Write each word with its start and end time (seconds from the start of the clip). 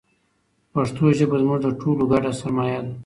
پښتو 0.73 1.05
ژبه 1.17 1.37
زموږ 1.41 1.59
د 1.63 1.67
ټولو 1.81 2.03
ګډه 2.11 2.31
سرمایه 2.41 2.79
ده. 2.85 2.93